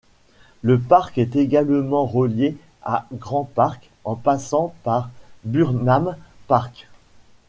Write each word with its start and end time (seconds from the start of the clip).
Le 0.63 0.79
parc 0.79 1.19
est 1.19 1.35
également 1.35 2.07
relié 2.07 2.57
à 2.81 3.05
Grant 3.13 3.43
Park, 3.53 3.91
en 4.03 4.15
passant 4.15 4.73
par 4.81 5.11
Burnham 5.43 6.15
Park. 6.47 6.89